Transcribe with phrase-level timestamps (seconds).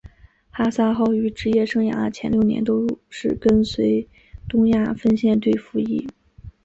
[0.49, 4.07] 汉萨号于职业生涯的前六年都是跟随
[4.49, 6.07] 东亚分舰队服役。